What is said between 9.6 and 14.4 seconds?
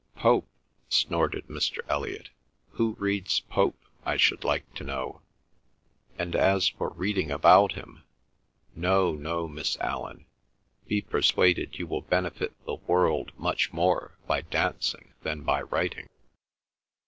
Allan; be persuaded you will benefit the world much more